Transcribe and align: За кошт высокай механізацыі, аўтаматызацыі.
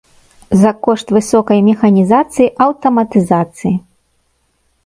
За 0.61 0.71
кошт 0.85 1.07
высокай 1.17 1.59
механізацыі, 1.69 2.49
аўтаматызацыі. 2.67 3.75